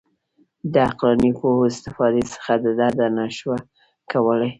[0.73, 3.53] د عقلاني پوهو استفادې څخه ډډه نه شو
[4.11, 4.49] کولای.